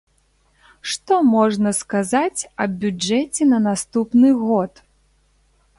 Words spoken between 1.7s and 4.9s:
сказаць аб бюджэце на наступны год?